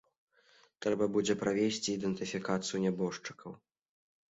[0.85, 3.51] Трэба будзе правесці ідэнтыфікацыю нябожчыкаў.